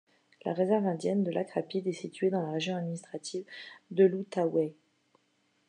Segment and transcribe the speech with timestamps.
[0.45, 3.45] La réserve indienne de Lac-Rapide est située dans la région administrative
[3.91, 4.73] de l'Outaouais.